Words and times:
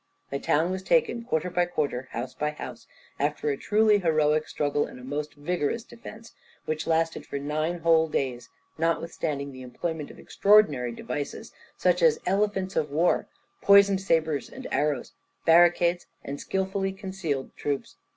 The 0.31 0.39
town 0.39 0.71
was 0.71 0.81
taken 0.81 1.23
quarter 1.23 1.51
by 1.51 1.65
quarter, 1.67 2.07
house 2.11 2.33
by 2.33 2.49
house, 2.49 2.87
after 3.19 3.51
a 3.51 3.55
truly 3.55 3.99
heroic 3.99 4.47
struggle 4.47 4.87
and 4.87 4.99
a 4.99 5.03
most 5.03 5.35
vigorous 5.35 5.83
defence, 5.83 6.33
which 6.65 6.87
lasted 6.87 7.23
for 7.23 7.37
nine 7.37 7.77
whole 7.81 8.07
days, 8.07 8.49
notwithstanding 8.79 9.51
the 9.51 9.61
employment 9.61 10.09
of 10.09 10.17
extraordinary 10.17 10.91
devices, 10.91 11.53
such 11.77 12.01
as 12.01 12.19
elephants 12.25 12.75
of 12.75 12.89
war, 12.89 13.27
poisoned 13.61 14.01
sabres 14.01 14.49
and 14.49 14.65
arrows, 14.71 15.13
barricades, 15.45 16.07
and 16.23 16.39
skilfully 16.41 16.93
concealed 16.93 17.55
troops. 17.55 17.95